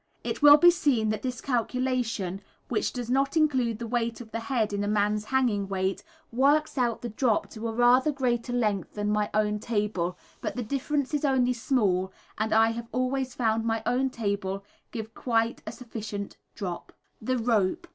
[0.23, 4.39] It will be seen that this calculation, which does not include the weight of the
[4.39, 8.95] head in a man's hanging weight, works out the drop to a rather greater length
[8.95, 13.63] than my own table, but the difference is only small, and I have always found
[13.63, 16.91] my own table give quite sufficient drop.
[17.21, 17.85] The Rope.